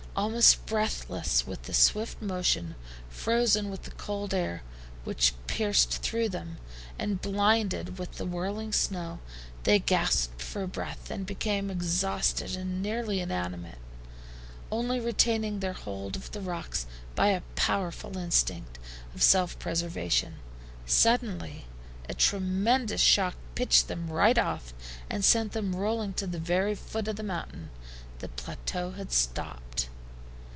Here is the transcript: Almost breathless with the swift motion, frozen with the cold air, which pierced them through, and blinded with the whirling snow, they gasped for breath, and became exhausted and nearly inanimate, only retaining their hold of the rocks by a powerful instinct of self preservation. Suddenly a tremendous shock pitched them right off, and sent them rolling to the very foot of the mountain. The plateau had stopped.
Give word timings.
Almost 0.13 0.65
breathless 0.65 1.47
with 1.47 1.63
the 1.63 1.73
swift 1.73 2.21
motion, 2.21 2.75
frozen 3.07 3.69
with 3.71 3.83
the 3.83 3.91
cold 3.91 4.33
air, 4.33 4.61
which 5.05 5.33
pierced 5.47 6.01
them 6.01 6.01
through, 6.03 6.29
and 6.99 7.21
blinded 7.21 7.97
with 7.97 8.17
the 8.17 8.25
whirling 8.25 8.73
snow, 8.73 9.19
they 9.63 9.79
gasped 9.79 10.41
for 10.41 10.67
breath, 10.67 11.09
and 11.09 11.25
became 11.25 11.71
exhausted 11.71 12.57
and 12.57 12.81
nearly 12.83 13.21
inanimate, 13.21 13.77
only 14.69 14.99
retaining 14.99 15.59
their 15.61 15.71
hold 15.73 16.17
of 16.17 16.29
the 16.33 16.41
rocks 16.41 16.85
by 17.15 17.27
a 17.27 17.39
powerful 17.55 18.17
instinct 18.17 18.79
of 19.15 19.23
self 19.23 19.57
preservation. 19.59 20.35
Suddenly 20.85 21.65
a 22.09 22.13
tremendous 22.13 22.99
shock 23.01 23.35
pitched 23.55 23.87
them 23.87 24.09
right 24.09 24.37
off, 24.37 24.73
and 25.09 25.23
sent 25.23 25.53
them 25.53 25.73
rolling 25.73 26.11
to 26.15 26.27
the 26.27 26.37
very 26.37 26.75
foot 26.75 27.07
of 27.07 27.15
the 27.15 27.23
mountain. 27.23 27.69
The 28.19 28.27
plateau 28.27 28.91
had 28.91 29.13
stopped. 29.13 29.87